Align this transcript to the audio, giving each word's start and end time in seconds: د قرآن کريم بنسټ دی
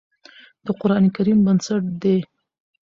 د 0.65 0.67
قرآن 0.79 1.05
کريم 1.15 1.39
بنسټ 1.45 1.83
دی 2.01 2.17